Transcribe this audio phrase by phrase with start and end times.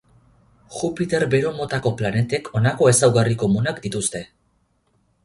[0.77, 4.23] Jupiter bero motako planetek honako ezaugarri komunak dituzte.